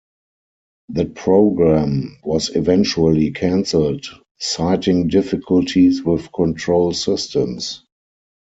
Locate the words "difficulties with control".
5.09-6.91